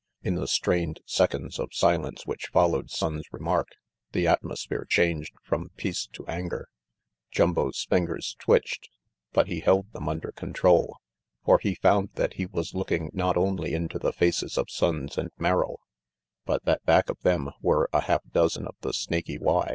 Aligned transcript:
In 0.23 0.33
the 0.33 0.47
strained 0.47 0.99
seconds 1.05 1.59
of 1.59 1.75
silence 1.75 2.25
which 2.25 2.47
followed 2.47 2.87
Sonnes' 2.89 3.27
remark, 3.31 3.67
the 4.13 4.25
atmosphere 4.27 4.83
changed 4.89 5.35
from 5.43 5.69
peace 5.77 6.07
to 6.13 6.25
anger. 6.25 6.69
Jumbo's 7.29 7.85
fingers 7.87 8.35
twitched, 8.39 8.89
but 9.31 9.45
he 9.45 9.59
held 9.59 9.93
them 9.93 10.07
196 10.07 10.41
RANGY 10.41 10.53
PETE 10.53 10.69
under 10.71 10.87
control. 10.87 11.01
For 11.45 11.59
he 11.59 11.75
found 11.75 12.09
that 12.15 12.33
he 12.33 12.47
was 12.47 12.73
looking 12.73 13.11
not 13.13 13.37
only 13.37 13.75
into 13.75 13.99
the 13.99 14.11
faces 14.11 14.57
of 14.57 14.69
Sonnes 14.71 15.19
and 15.19 15.29
Merrill, 15.37 15.79
but 16.47 16.65
that 16.65 16.83
back 16.83 17.07
of 17.11 17.21
them 17.21 17.51
were 17.61 17.87
a 17.93 18.01
half 18.01 18.23
dozen 18.31 18.65
of 18.65 18.73
the 18.81 18.93
Snaky 18.93 19.37
Y. 19.37 19.69